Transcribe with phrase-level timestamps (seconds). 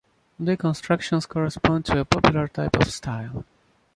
[0.39, 3.45] The constructions correspond to a popular type of style.